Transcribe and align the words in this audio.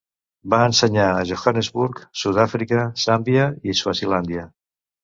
Va 0.53 0.59
ensenyar 0.69 1.09
a 1.17 1.27
Johannesburg, 1.33 2.01
Sud-àfrica, 2.23 2.89
Zàmbia, 3.07 3.47
Swazilàndia. 3.83 4.53